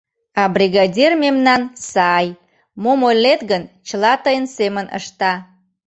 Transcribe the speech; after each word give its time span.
А 0.41 0.43
бригадир 0.55 1.11
мемнан 1.23 1.61
сай, 1.91 2.27
мом 2.83 2.99
ойлет 3.09 3.41
гын, 3.51 3.63
чыла 3.87 4.13
тыйын 4.23 4.45
семын 4.57 4.85
ышта. 4.99 5.33